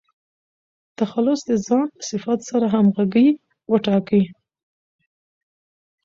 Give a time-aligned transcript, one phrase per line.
[0.99, 3.27] تخلص د ځان له صفاتو سره همږغى
[3.71, 4.23] وټاکئ!